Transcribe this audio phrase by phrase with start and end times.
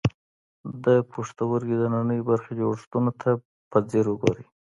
[0.83, 3.29] د پښتورګي دننۍ برخې جوړښتونو ته
[3.71, 4.45] په ځیر وګورئ.